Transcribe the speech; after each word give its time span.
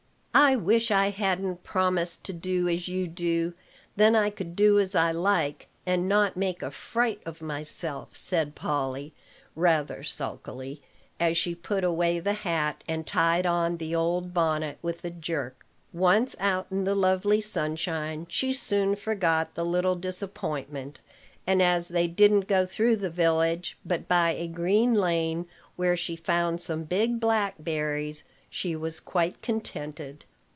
"I 0.33 0.55
wish 0.55 0.91
I 0.91 1.09
hadn't 1.09 1.65
promised 1.65 2.23
to 2.23 2.31
do 2.33 2.69
as 2.69 2.87
you 2.87 3.05
do; 3.05 3.53
then 3.97 4.15
I 4.15 4.29
could 4.29 4.55
do 4.55 4.79
as 4.79 4.95
I 4.95 5.11
like, 5.11 5.67
and 5.85 6.07
not 6.07 6.37
make 6.37 6.63
a 6.63 6.71
fright 6.71 7.21
of 7.25 7.41
myself," 7.41 8.15
said 8.15 8.55
Polly, 8.55 9.13
rather 9.57 10.03
sulkily, 10.03 10.81
as 11.19 11.35
she 11.37 11.53
put 11.53 11.83
away 11.83 12.21
the 12.21 12.31
hat, 12.31 12.81
and 12.87 13.05
tied 13.05 13.45
on 13.45 13.75
the 13.75 13.93
old 13.93 14.33
bonnet 14.33 14.77
with 14.81 15.03
a 15.03 15.09
jerk. 15.09 15.65
Once 15.91 16.33
out 16.39 16.67
in 16.71 16.85
the 16.85 16.95
lovely 16.95 17.41
sunshine, 17.41 18.25
she 18.29 18.53
soon 18.53 18.95
forgot 18.95 19.53
the 19.53 19.65
little 19.65 19.95
disappointment; 19.95 21.01
and, 21.45 21.61
as 21.61 21.89
they 21.89 22.07
didn't 22.07 22.47
go 22.47 22.65
through 22.65 22.95
the 22.95 23.09
village, 23.09 23.77
but 23.85 24.07
by 24.07 24.31
a 24.35 24.47
green 24.47 24.93
lane, 24.93 25.45
where 25.75 25.97
she 25.97 26.15
found 26.15 26.61
some 26.61 26.83
big 26.85 27.19
blackberries, 27.19 28.23
she 28.53 28.75
was 28.75 28.99
quite 28.99 29.41
contented. 29.41 30.25